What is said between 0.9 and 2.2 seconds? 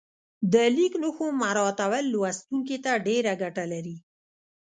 نښو مراعاتول